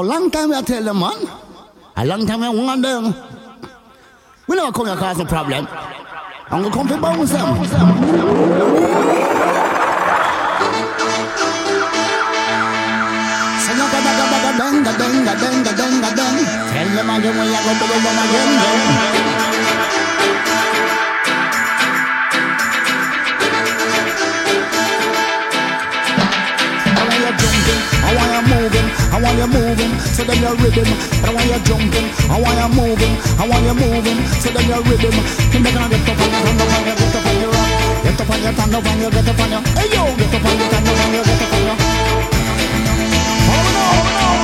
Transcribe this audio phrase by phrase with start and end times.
[0.00, 1.28] A long time I tell them, man.
[1.94, 3.14] A long time I want them.
[4.48, 5.68] We never come here cause a problem.
[6.50, 7.44] I'm gonna come to bounce them.
[7.44, 7.66] Tell
[16.96, 19.39] them again when you go to the again.
[29.20, 30.88] I want you moving, so then you're rhythm.
[31.20, 34.80] I want you jumping, I want you moving, I want you moving, so then you're
[34.80, 35.12] rhythm.
[35.52, 36.40] They gonna get up on your
[36.88, 37.68] your, get up on your rock.
[38.00, 39.60] Get up on your stand up on your, get up on your.
[39.76, 41.76] Hey yo, get up on your stand up on your, get up on your.
[43.44, 44.40] Hold on, hold on.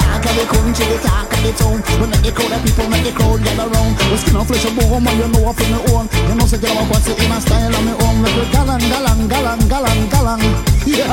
[0.00, 1.78] Talk of the country, talk of the town.
[2.00, 3.94] We make the crowd of people, make the crowd gather round.
[4.10, 6.06] We skin off flesh and bone, and you know I feel me own.
[6.10, 8.16] You know say get up what's in my style and me own.
[8.22, 10.42] Make we galang, galang, galang, galang, galang.
[10.86, 11.06] Yeah.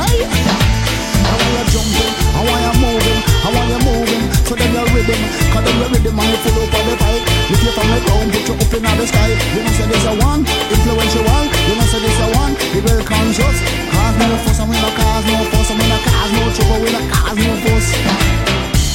[1.26, 4.24] I want you jumping, I want you moving, I want you moving.
[4.46, 7.22] So then you're rhythm, cause then you're rhythm and you full up on the fight.
[7.50, 9.30] Lift you from the ground, put you up in the sky.
[9.34, 11.26] You know say this a one, influential.
[11.26, 13.58] You know say this a one, the very conscious.
[13.90, 16.80] Cause no fuss and we no cause no fuss and we no cause no trouble,
[16.82, 17.86] we no cause no fuss.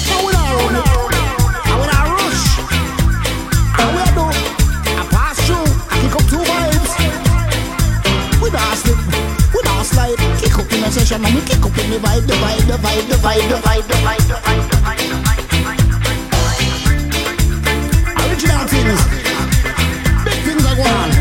[0.07, 1.00] So we not
[10.91, 13.47] The session and we kick up in the vibe, the vibe, the vibe, the vibe,
[13.49, 16.67] the vibe, the vibe, the vibe, the vibe, the vibe.
[18.27, 19.01] Original things,
[20.25, 21.20] big things are going on.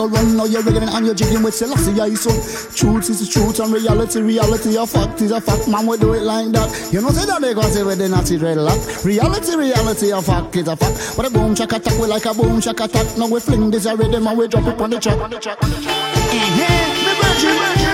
[0.00, 2.30] Go run Now you're ready and you're jiggling with Selassie I so
[2.74, 5.68] Truth is the truth and reality Reality a fact is a fact.
[5.68, 6.92] Man we do it like that.
[6.92, 9.04] You know say that they go where they not see dreadlock.
[9.04, 11.16] Reality reality a fact is a fact.
[11.16, 13.18] But a boom shack attack we like a boom shack attack.
[13.18, 15.18] Now we fling this a rhythm and we drop it on the track.
[15.18, 16.56] Mhm,
[17.04, 17.89] me virgin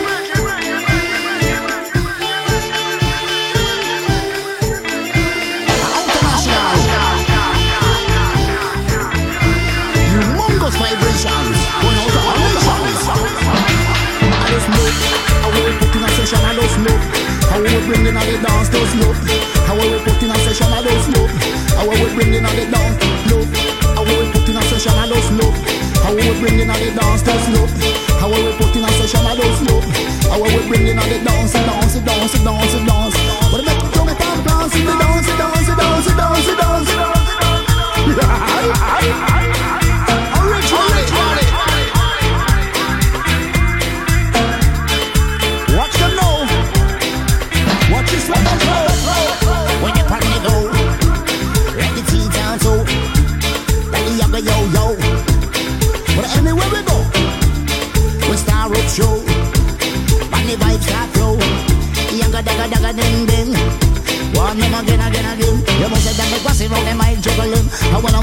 [17.76, 19.12] we bring in all the dance, just know
[19.68, 21.26] how we put in a session, I just know
[21.76, 22.96] how we bring in all the dance,
[23.28, 23.44] know
[23.92, 25.50] how we put in a session, I just know
[26.00, 27.66] how we bring in all the dance, just know
[28.16, 29.80] how we put in a session, I just know
[30.30, 33.16] how we bring in the dance, dance, dance, dance, dance.
[33.52, 36.88] But make it come and dance, dance, dance, dance, dance, dance,
[38.16, 39.32] dance,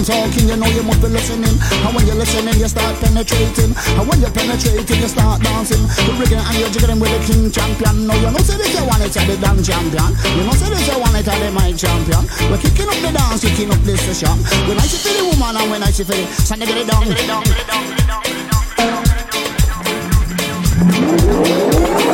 [0.04, 1.56] Talking, you know you must be listening.
[1.64, 3.72] And when you're listening, you start penetrating.
[3.72, 5.80] And when you're penetrating, you start dancing.
[5.80, 8.08] The rigging and you're jiggling with the king champion.
[8.08, 10.12] No, you know say this you want it at the dance champion.
[10.36, 12.28] You know say this you want it at the mic champion.
[12.52, 14.36] We're kicking up the dance, kicking up this session.
[14.68, 16.84] When I see for the woman and when I see for the son, they get
[16.84, 18.48] it down, get it down, get it down, get it down, get it
[22.04, 22.13] down.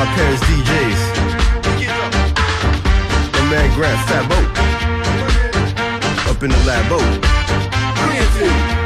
[0.00, 1.00] About Paris DJs?
[3.32, 4.48] My man Grant Fat Boat.
[6.30, 8.79] Up in the lab boat.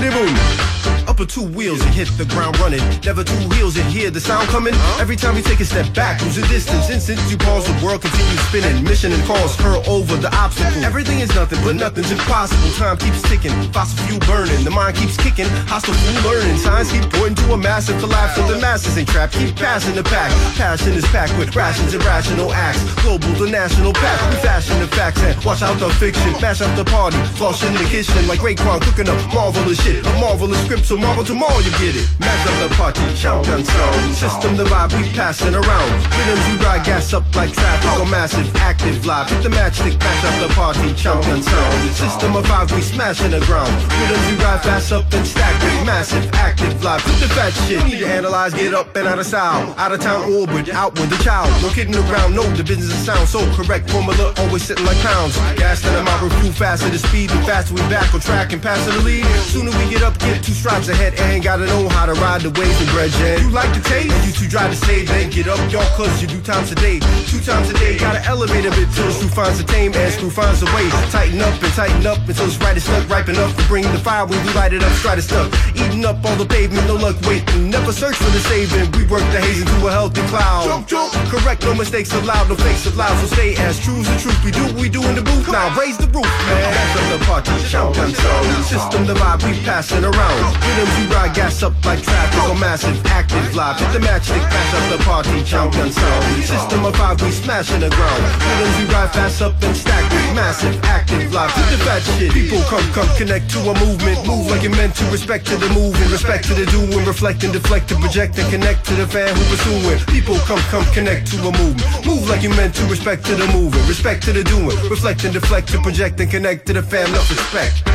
[0.00, 0.64] Boom.
[1.06, 2.80] Upper two wheels and hit the ground running.
[3.04, 4.74] Never two wheels and hear the sound coming.
[4.98, 6.90] Every time you take a step back, lose the distance.
[6.90, 8.82] Instant you pause, the world continues spinning.
[8.82, 10.82] Mission and cause her over the obstacle.
[10.82, 12.70] Everything is nothing, but nothing's impossible.
[12.74, 14.64] Time keeps ticking, fossil fuel burning.
[14.64, 16.56] The mind keeps kicking, hostile fool learning.
[16.56, 19.34] Signs keep pointing to a massive collapse of the masses ain't trapped.
[19.34, 20.32] Keep passing the pack.
[20.56, 22.82] Passion is packed with rations and rational acts.
[23.02, 24.18] Global, the national pack.
[24.32, 26.32] We fashion the facts and watch out the fiction.
[26.40, 30.00] Mash up the party, floss in the kitchen like Raekwon cooking up marvelous shit.
[30.06, 32.08] A marvelous script, so marvel tomorrow you get it.
[32.18, 34.14] Mash up the party, shotgun sound.
[34.14, 35.90] System the vibe we passing around.
[36.16, 39.28] Rhythms you ride gas up like traffic or massive active live.
[39.28, 41.90] Hit the matchstick, mash up the party, champion sound.
[41.92, 43.74] System of five, we smashing the ground.
[44.00, 47.02] Rhythms you ride fast up and stack with massive active live.
[47.02, 49.74] Put the fat shit, need to analyze, get up and out of style.
[49.76, 51.50] Out of town orbit, out with the child.
[51.62, 53.90] No kidding around, no, the business is sound so correct.
[53.90, 55.36] Formula always sitting like pounds.
[55.58, 58.62] Gas and I'm out, review faster the speed, the faster we back on track and
[58.62, 59.26] passing the lead.
[59.52, 62.50] Sooner we get up, get two strides ahead, and gotta know how to ride the
[62.60, 63.40] waves and bread jet.
[63.40, 64.14] You like the taste?
[64.26, 67.00] You two drive the stage, then get up, y'all, cause you do times a day.
[67.26, 70.12] Two times a day, gotta elevate a bit till the screw finds a tame and
[70.12, 70.88] screw finds a way.
[71.10, 73.98] Tighten up and tighten up until it's right and stuck, ripe enough to bring the
[73.98, 75.48] fire when we light it up, stride it stuff.
[75.74, 77.70] Eating up all the pavement, no luck waiting.
[77.70, 78.90] Never search for the saving.
[78.92, 80.64] We work the haze into a healthy cloud.
[80.64, 81.12] Jump, jump.
[81.32, 83.16] Correct, no mistakes allowed, no fakes allowed.
[83.20, 84.38] So stay as true as the truth.
[84.44, 85.48] We do what we do in the booth.
[85.48, 86.72] Now raise the roof, man.
[86.74, 88.64] That's up the party, shout and sound.
[88.64, 90.40] System the vibe we passing around.
[90.60, 93.80] Rhythms you ride, gas up like traffic or massive active live.
[93.80, 96.24] Hit the matchstick, mash up the party, champion sound.
[96.44, 98.22] System of five, we smashing the ground.
[98.44, 101.50] Rhythms we ride fast up and stack with massive active live.
[101.52, 102.32] Hit the fat shit.
[102.32, 104.20] People come, come connect to a movement.
[104.28, 105.04] Move like it meant to.
[105.10, 107.04] Respect to the moving, respect to the doing.
[107.04, 109.98] Reflect and deflect to project and connect to the fan who pursuing.
[110.12, 112.06] People come, come connect to a movement.
[112.06, 112.84] Move like you're meant to.
[112.86, 114.76] Respect to the moving, respect to the doing.
[114.92, 117.08] Reflect and deflect to project and connect to the fam.
[117.08, 117.93] Enough respect.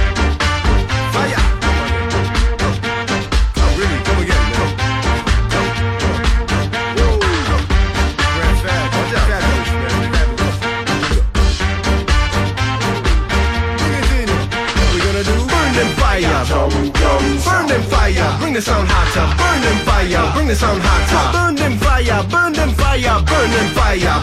[18.59, 19.25] The sound hotter.
[19.39, 20.33] Burn them fire.
[20.33, 21.31] Bring the sound hotter.
[21.31, 22.23] Burn them fire.
[22.27, 23.23] Burn them fire.
[23.23, 24.19] Burn them fire.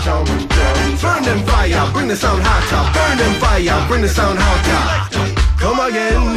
[1.01, 1.93] Burn them fire.
[1.93, 2.83] Bring the sound hotter.
[2.93, 3.89] Burn them fire.
[3.89, 5.41] Bring the sound hotter.
[5.59, 6.37] Come again.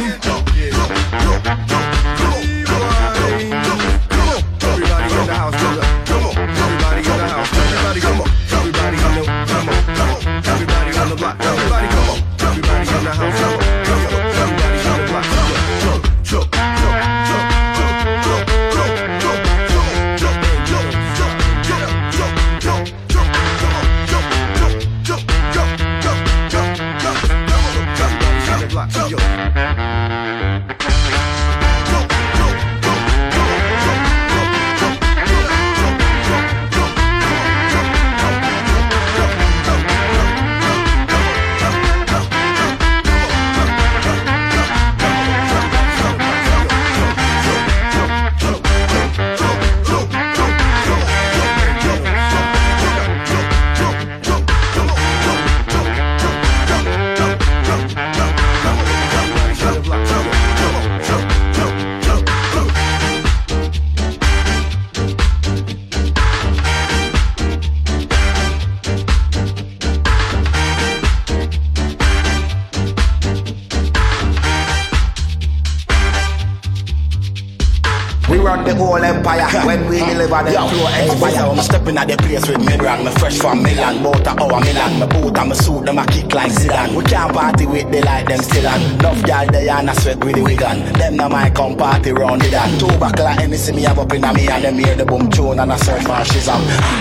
[80.80, 81.50] will end flow.
[81.52, 83.04] I'm stepping at the place with me brand.
[83.04, 85.00] Me fresh from Milan, bout a hour Milan.
[85.00, 86.94] Me boot and me suit, them a kick like Zidane.
[86.96, 88.80] We can't party with the light, them still on.
[89.00, 90.80] Enough gal they and I sweat with the wig on.
[90.94, 92.78] Them na my come party round it on.
[92.78, 95.30] Two buckle of Hennessy me have up in a me and them hear the boom
[95.30, 96.60] tune and I search for Shizam.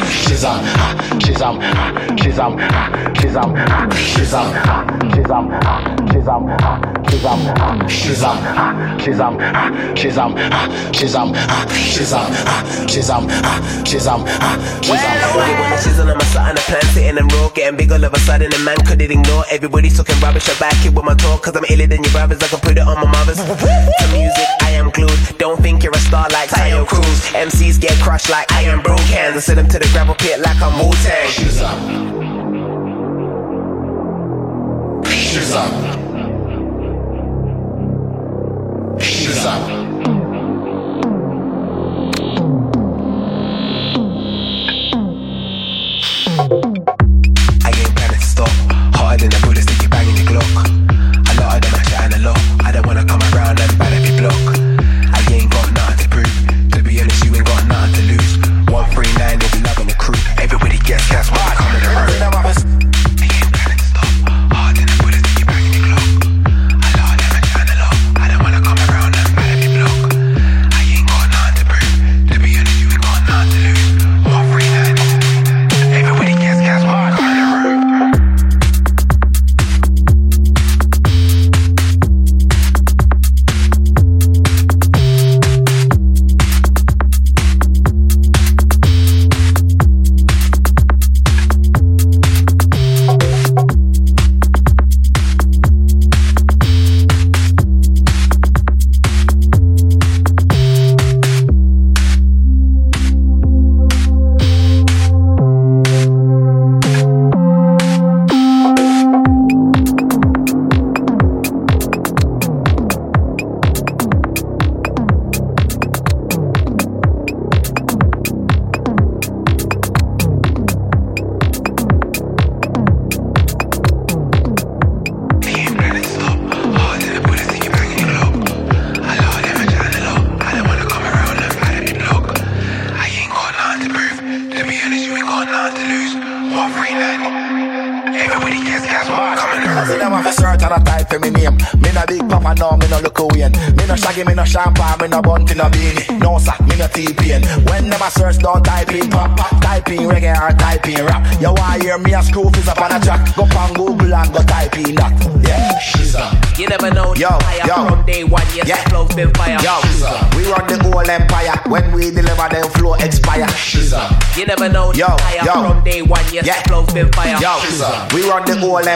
[0.09, 0.59] Shizam,
[1.19, 1.59] Shizam,
[2.17, 2.57] Shizam,
[3.15, 3.49] Shizam,
[3.99, 4.47] Shizam,
[5.13, 5.45] Shizam,
[6.09, 6.51] Shizam, Shizam,
[7.07, 7.39] Shizam,
[7.89, 8.37] Shizam,
[8.99, 9.33] Shizam,
[9.95, 10.31] Shizam,
[10.93, 11.33] Shizam,
[11.89, 12.29] Shizam,
[12.87, 13.23] Shizam,
[13.85, 14.57] Shizam, Ah,
[14.89, 18.03] Everybody wanna sizzle, I'm a slut and a plan, sitting and raw, getting big all
[18.03, 19.43] of a sudden, and man couldn't ignore.
[19.51, 22.41] Everybody's talking rubbish, I back it with my talk, cause I'm iller than your brothers,
[22.41, 23.37] I can put it on my mothers.
[23.37, 25.37] to music, I am glued.
[25.37, 27.21] Don't think you're a star like Taio Cruz.
[27.37, 30.59] MCs get crushed like iron broke cans, I send them to the gravel pit like
[30.59, 31.29] I'm Wu Tang.
[31.29, 31.77] Shizam,
[35.05, 35.98] Shizam.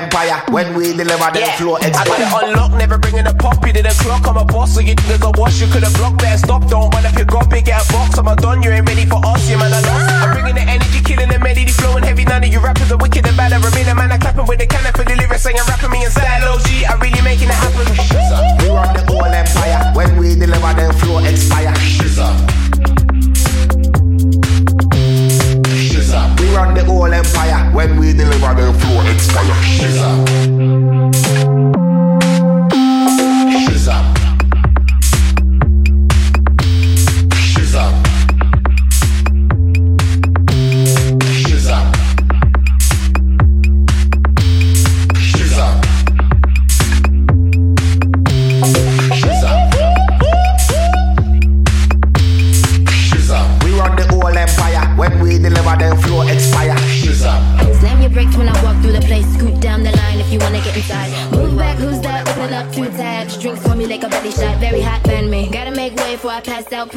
[0.03, 0.43] Empire.
[0.51, 3.65] When we deliver, them Yeah, flow I got it unlocked, never bringing a pop.
[3.65, 5.61] You didn't clock, I'm a boss, so you niggas a wash.
[5.61, 6.67] You could've blocked, better stop.
[6.67, 8.17] Don't wanna pick up, big out box.
[8.17, 9.71] I'm a done, you ain't ready for us, yeah, man.
[9.71, 10.11] I lost.
[10.11, 12.25] I'm bringing the energy, killing the melody, flowing heavy.
[12.25, 13.53] None of you rappers are wicked and bad.
[13.53, 16.03] I remain a man, I clapping with the cannon for the lyrics, saying rapping me
[16.03, 16.43] inside.
[16.43, 17.87] OG, I'm really making it happen.
[18.59, 19.93] We run the whole empire.
[19.95, 21.73] When we deliver, them flow expire.
[26.39, 27.71] We run the whole empire.
[27.73, 30.32] When we deliver, them flow expire.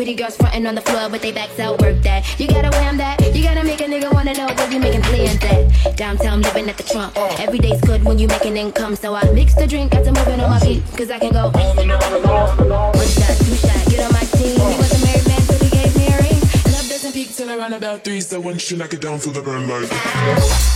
[0.06, 1.82] Pretty girls frontin' on the floor, but they backs out.
[1.82, 2.38] Work that.
[2.38, 3.18] You gotta wham that.
[3.34, 5.96] You gotta make a nigga wanna know what you making plans at.
[5.96, 7.12] Downtown living at the trunk.
[7.40, 8.94] Every day's good when you making income.
[8.94, 10.84] So I mix the drink, got to moving on my feet.
[10.96, 11.50] Cause I can go.
[11.50, 14.54] One shot, two shot, get on my team.
[14.54, 16.40] He was a married man, so he gave me a ring.
[16.70, 18.20] Love doesn't peak till around about three.
[18.20, 20.75] So Once you knock it down, feel the burn like.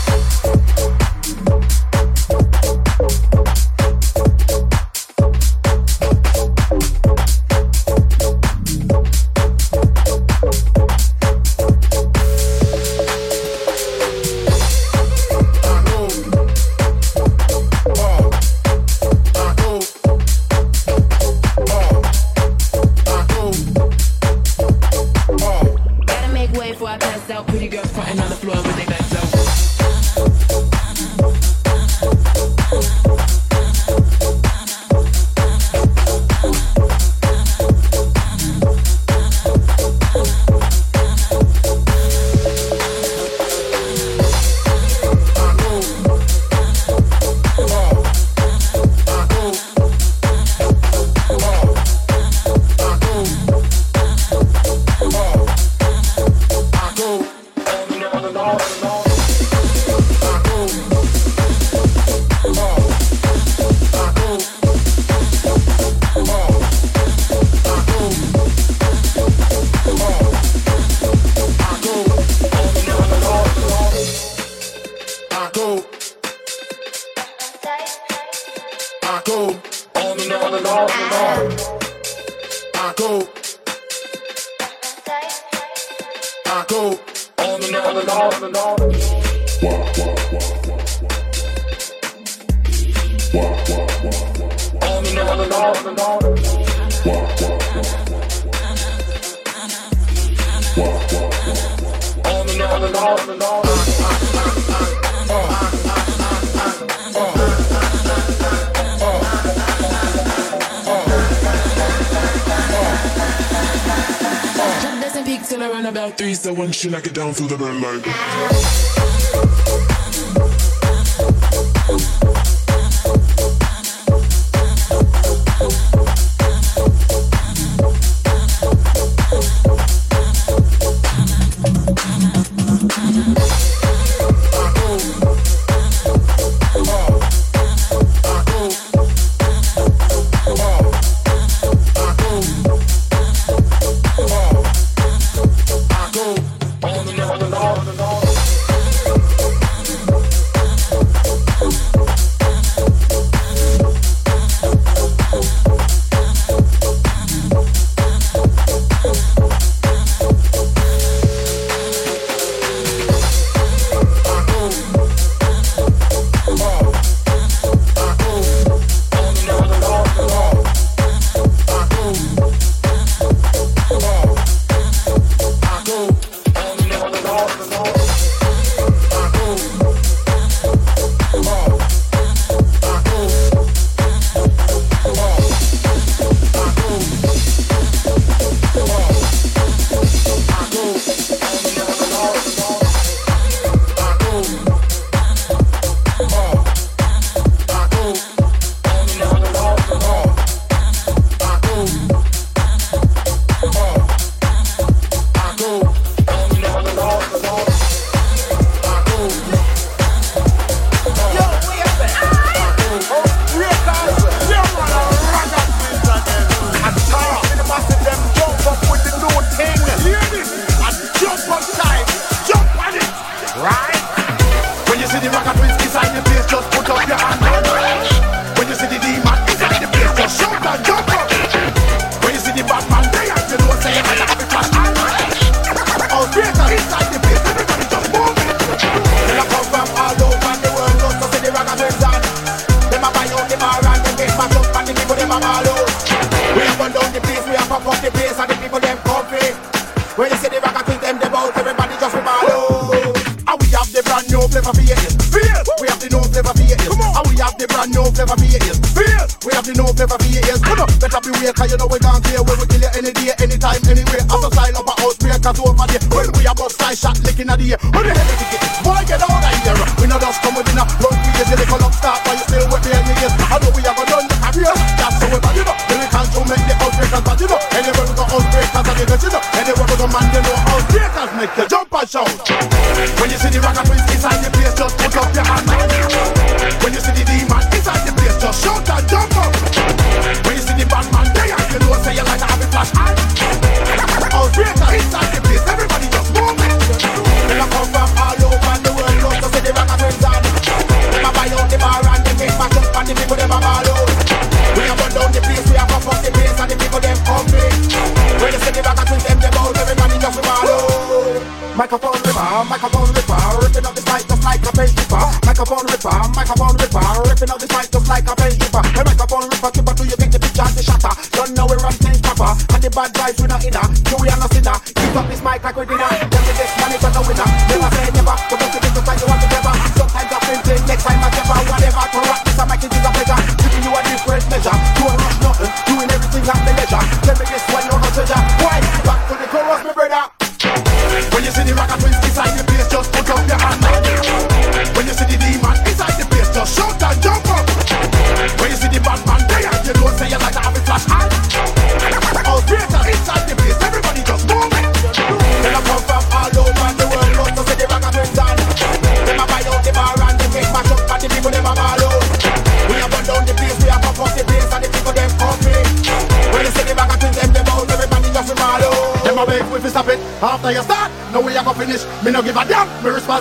[58.50, 58.79] Jump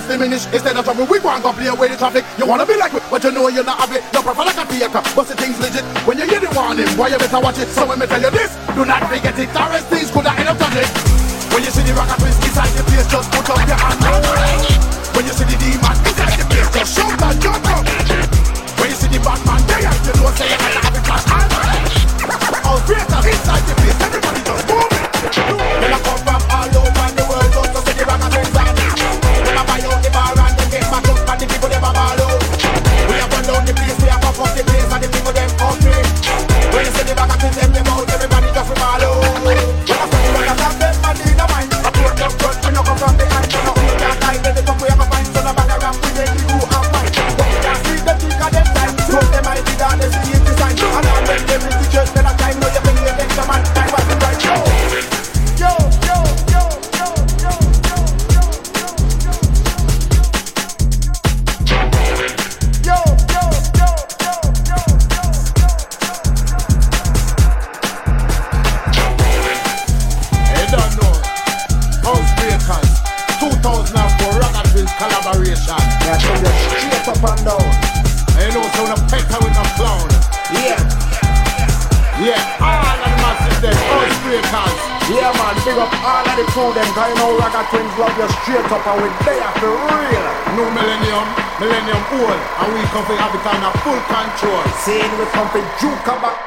[0.10, 1.06] diminish instead of trouble.
[1.06, 2.26] We want to play away the traffic.
[2.38, 4.02] You wanna be like me, but you know you're not have it.
[4.12, 5.86] Your prefer like a vehicle, but the thing's legit.
[6.08, 7.70] When you hear the warning, why you better watch it?
[7.70, 8.49] So when me tell you this.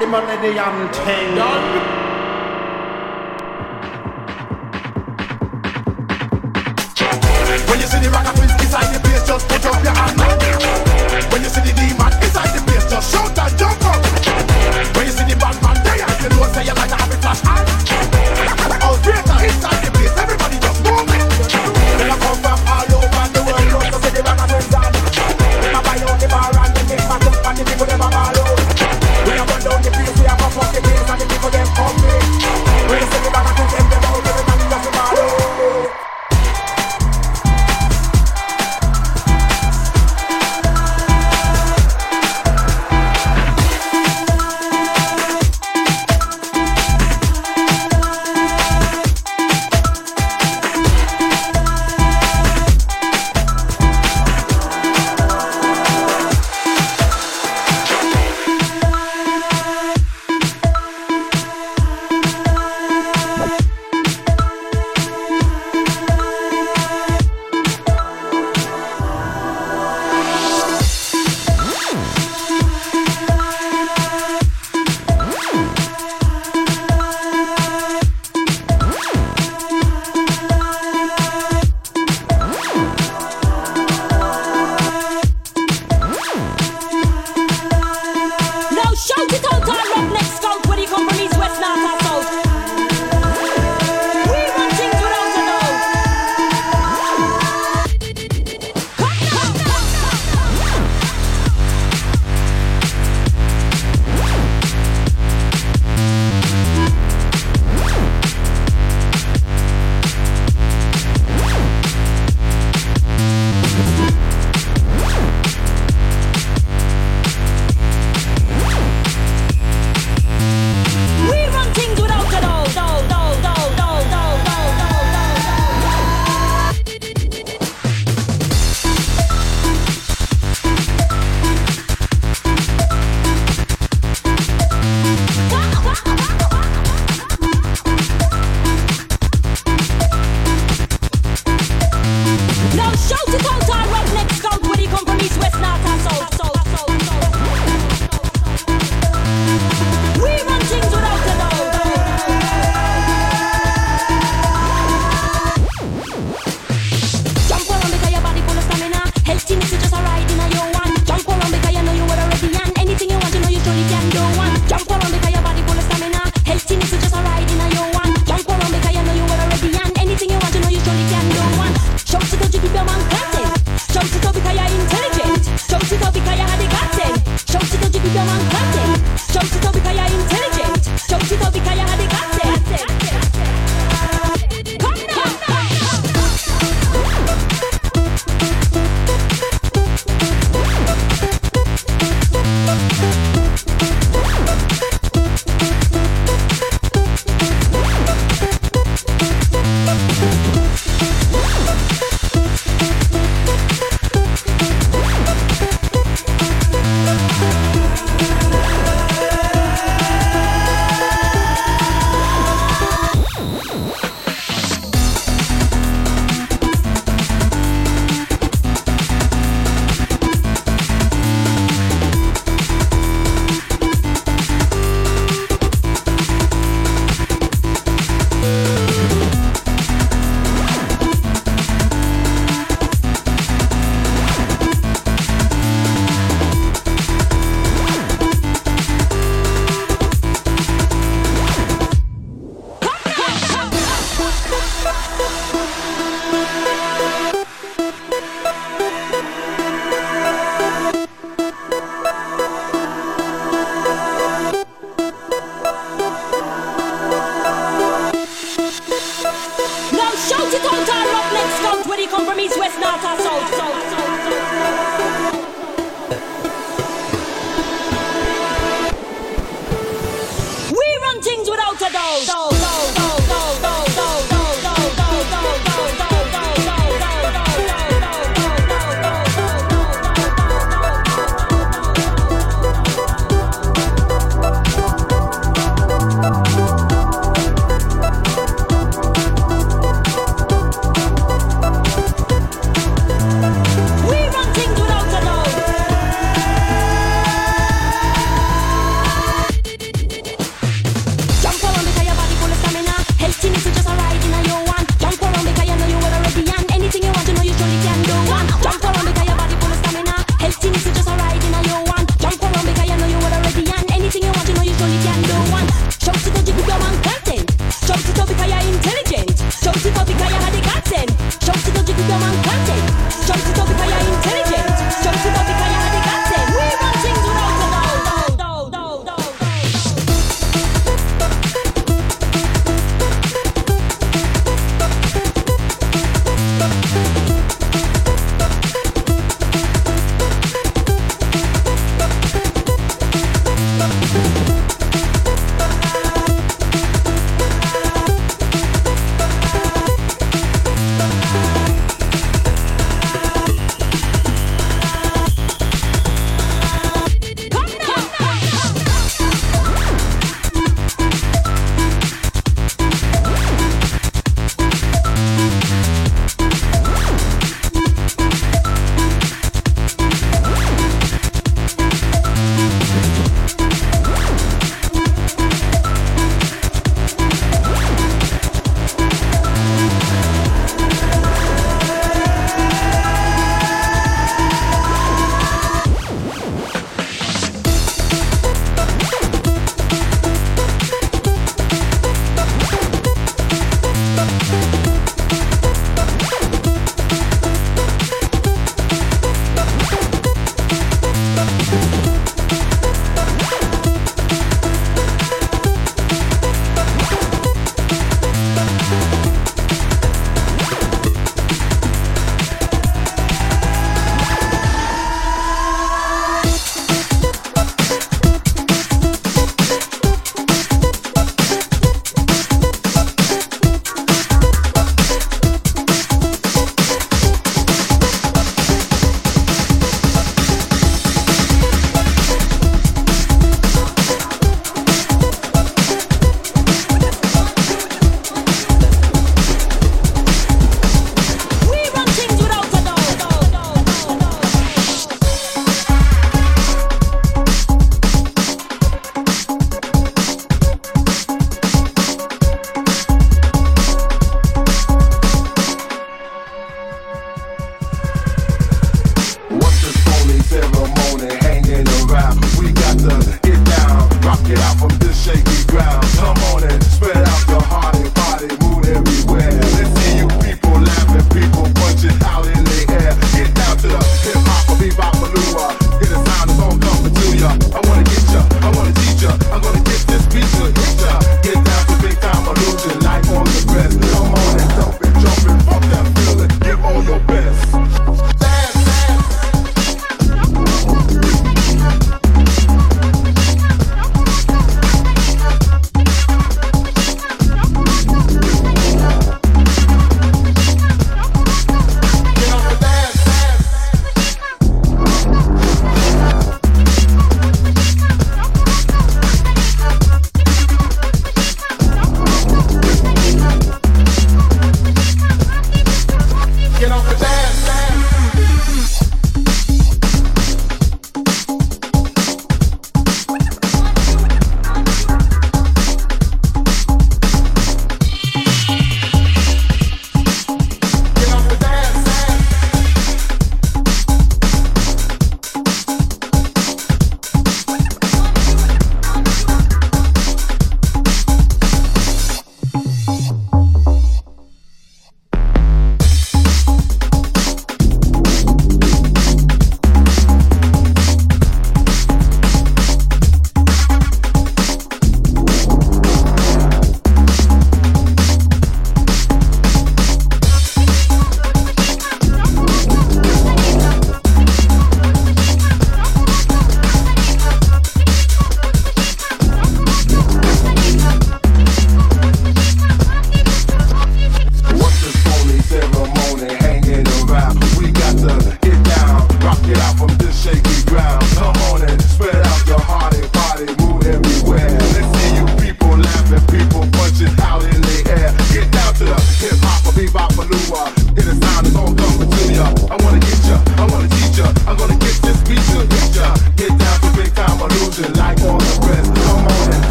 [0.00, 1.36] immer in die Hand hängen.
[1.36, 1.98] Dann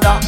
[0.00, 0.20] every.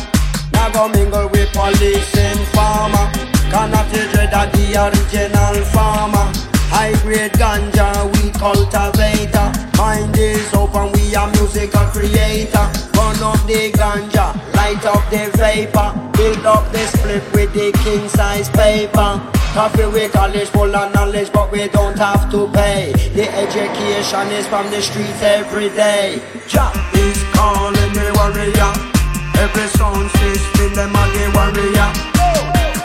[0.52, 3.10] Now go mingle with police and farmer.
[3.50, 6.26] Cannot take it, that the original farmer.
[6.72, 9.52] High grade ganja, we cultivator.
[9.76, 12.66] Mind is open, we are musical creator.
[12.96, 15.92] Burn up the ganja, light up the vapor.
[16.16, 19.20] Build up the split with the king size paper.
[19.52, 22.90] Coffee with college full of knowledge, but we don't have to pay.
[23.14, 26.22] The education is from the streets every day.
[26.48, 28.91] Jah is calling the warrior.
[29.38, 31.88] Every sound system, them are the warrior.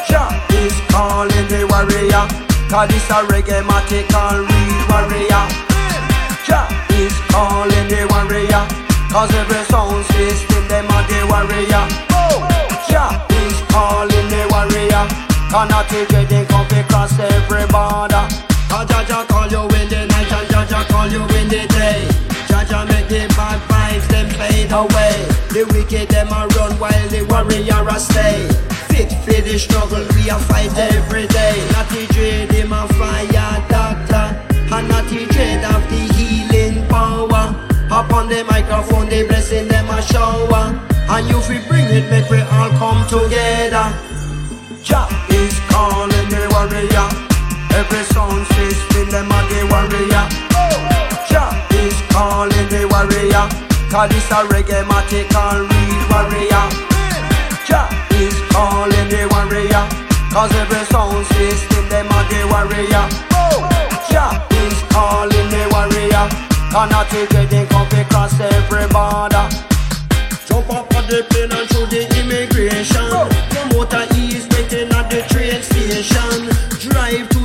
[0.09, 2.25] Jah is calling the warrior.
[2.69, 5.43] Cause this a reggae matic and real warrior.
[6.45, 8.63] Jah is calling the warrior.
[9.11, 11.85] Cause every sound system, them are the warrior.
[12.89, 15.07] Jah is calling the warrior.
[15.51, 18.27] Cannot take it, they come across every border.
[18.67, 21.67] Cause Jah Jah call you in the night and Jah Jah call you in the
[21.67, 22.07] day.
[22.47, 25.36] Jah Jah make the bad vibes, them fade away.
[25.57, 28.45] The wicked, them a run while the warrior a stay.
[28.93, 31.57] Fit for the struggle, we a fight every day.
[31.73, 34.37] Natty dread, him a fire doctor.
[34.53, 37.57] And Natty dread of the healing power.
[37.89, 40.77] Up on the microphone, they blessing them a shower.
[41.09, 43.89] And you fi bring it, make we all come together.
[44.85, 47.09] Jah is calling the warrior.
[47.73, 50.25] Every sound system, them a the warrior.
[51.25, 53.66] Jah is calling the warrior.
[53.89, 56.65] Cause this a reggae matic and real warrior.
[57.65, 57.87] Jah
[58.19, 59.87] is calling the warrior.
[60.33, 63.07] Cause every sound system, them a the warrior.
[64.11, 66.27] Jah is calling the warrior.
[66.69, 69.47] Cannot take it, they come across every border.
[70.45, 73.07] Jump up on the plane and through the immigration.
[73.49, 76.51] Promoter is waiting at the train station.
[76.91, 77.36] Drive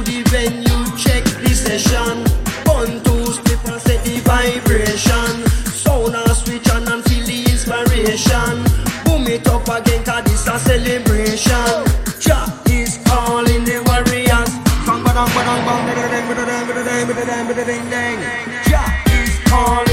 [8.03, 8.65] inspiration.
[9.05, 11.85] Boom it up again, cause this a celebration.
[12.19, 14.51] Jah is calling the warriors.
[14.87, 18.19] Bang, ba-dang, ba-dang, bang, ba-da-dang, ba-da-dang, ba-da-dang, ba-da-dang, ba-da-ding, dang.
[18.69, 19.92] Jah is calling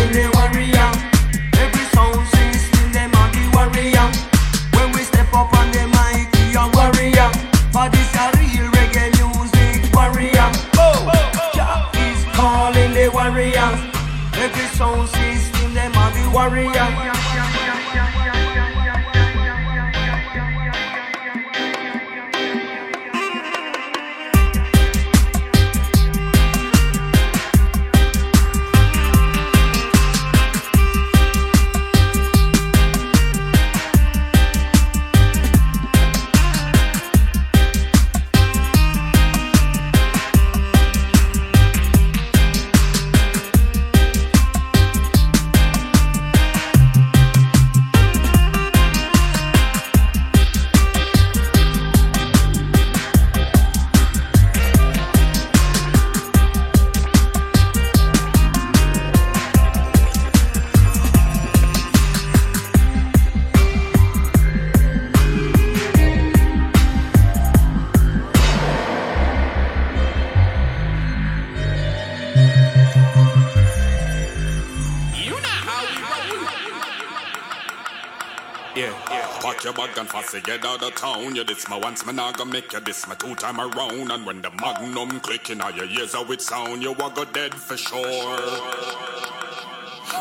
[80.92, 81.36] town.
[81.36, 84.12] You this my once, nah gonna make you this my two time around.
[84.12, 87.54] And when the magnum clicking all your ears how it sound, you a go dead
[87.54, 88.40] for sure.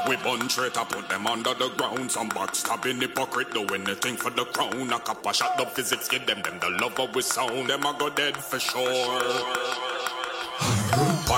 [0.08, 2.10] We bun I put them under the ground.
[2.10, 4.92] Some box backstabbing hypocrite, do anything for the crown.
[4.92, 7.68] A couple shot the physics, give them them the love of we sound.
[7.68, 9.87] Them a go dead for sure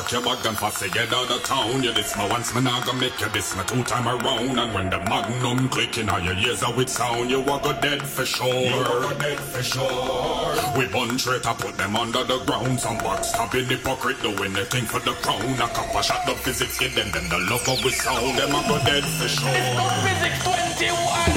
[0.00, 1.82] pack your bag and fussy get out of town.
[1.82, 4.58] You this my once, man, I gonna make you this my two time around.
[4.58, 8.02] And when the magnum clicking on your ears how it sound, you walk a dead
[8.02, 8.46] for sure.
[8.46, 10.78] You walk a dead for sure.
[10.78, 12.80] We bun I put them under the ground.
[12.80, 15.42] Some box backstabbing hypocrite, do anything for the crown.
[15.42, 18.38] A copper shot the physics, give them, them the love of we sound.
[18.38, 19.48] Them I go dead for sure.
[19.50, 20.44] It's not physics
[20.78, 21.29] 21.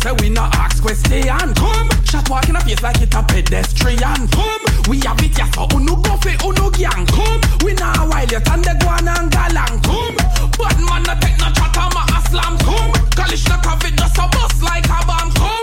[0.00, 1.54] say we not ask question.
[1.54, 4.28] Come, shot walk in a face like it a pedestrian.
[4.28, 7.06] Come, we have it yes, so unu go fi unu gang.
[7.06, 9.76] Come, we not while you turn the guan and galang.
[9.84, 10.16] Come,
[10.58, 12.56] but man a take no chat, on my a slam.
[12.58, 15.32] Come, Kalish not have it just a bust like a bomb.
[15.32, 15.59] Come.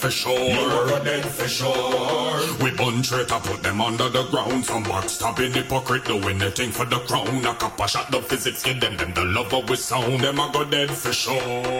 [0.00, 0.54] for sure.
[0.54, 2.40] No are dead for sure.
[2.62, 4.64] We bun traitor, put them under the ground.
[4.64, 7.44] Some backstabbing hypocrite, doing anything for the crown.
[7.44, 10.20] A copper shot the physics, give them them the love of we sound.
[10.20, 11.79] Them a go dead for sure.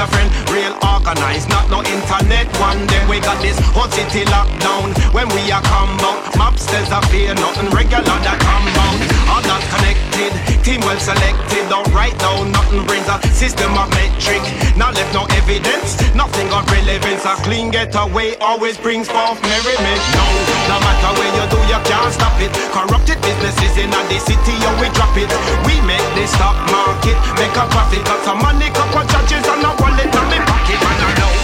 [0.00, 0.50] Real friend.
[0.50, 2.82] Real organized, not no internet one.
[2.90, 4.90] day we got this whole city lockdown.
[5.14, 8.98] When we are come out, mobsters a fear nothing regular that come out.
[9.30, 10.34] All not connected,
[10.66, 11.62] team well selected.
[11.70, 14.42] Don't write down nothing brings a system of metric.
[14.74, 17.22] Not left no evidence, nothing of relevance.
[17.24, 20.02] A clean getaway always brings forth merriment.
[20.18, 20.26] No,
[20.74, 22.50] no matter where you do, you can't stop it.
[22.74, 25.30] Corrupted businesses in the city, yo, we drop it.
[25.62, 28.02] We make the stock market make a profit.
[28.02, 30.78] Got some money, couple charges, and a wallet on me pocket.
[30.82, 31.39] Man, I know, no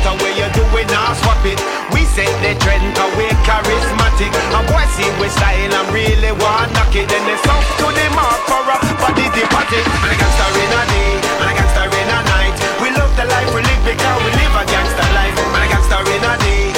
[0.00, 1.60] matter where you do it, now swap it.
[1.92, 4.32] We set the trend, cause we're charismatic.
[4.56, 7.08] A boy see we style and really want knock it.
[7.08, 9.84] Then it's up to the mark for a body deposit.
[10.00, 12.56] Man, a gangster in a day, man, a gangster in a night.
[12.80, 15.36] We love the life we live because we live a gangster life.
[15.52, 16.72] Man, a gangster in a day,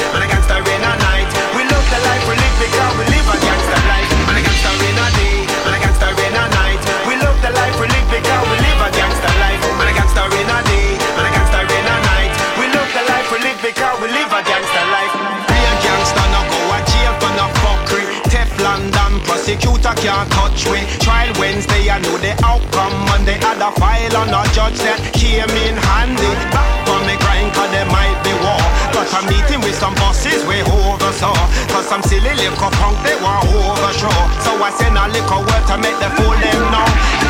[19.53, 20.81] prosecutor can't touch we.
[21.01, 22.93] Trial Wednesday, I know the outcome.
[23.07, 26.33] Monday, had a file on a judge that came in handy.
[26.53, 28.63] Back on me grind, cause there might be war.
[28.93, 31.37] Got a meeting with some bosses we oversaw.
[31.69, 34.17] Cause some silly little punk they want overthrow.
[34.41, 37.22] So I send a little word to make the fool them know.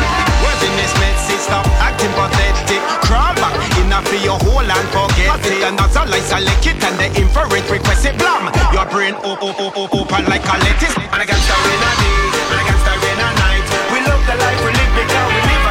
[0.63, 2.79] In this message, stop acting pathetic.
[3.03, 5.63] Crawl back in a for your whole and forget it.
[5.67, 8.47] And that's a light, select it and the infrared request it blam.
[8.71, 10.95] Your brain oh oh oh oh open like a lettuce.
[10.95, 12.15] And a gangster in a day,
[12.47, 13.65] and a gangster in a night.
[13.91, 15.62] We love the life we live because we live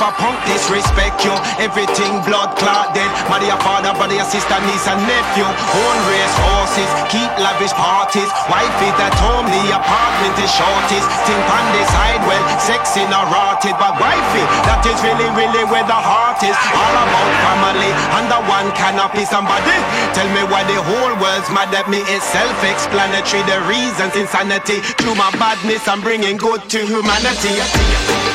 [0.00, 1.34] if a punk disrespect you.
[1.60, 3.10] Everything blood clot dead.
[3.28, 5.44] Mother, father, brother, sister, niece, and nephew.
[5.44, 8.28] Own race horses, keep lavish parties.
[8.48, 11.04] Wife is at home, the apartment is shortest.
[11.28, 13.76] Think on the side, well, sexy not rotted.
[13.76, 16.56] But wifey, that is really, really where the heart is.
[16.72, 19.28] All about family, under one canopy.
[19.28, 19.76] Somebody
[20.16, 22.00] tell me why the whole world's mad at me.
[22.08, 23.44] It's self-explanatory.
[23.44, 24.80] The reasons insanity.
[24.96, 28.29] Through my badness, I'm bringing good to humanity.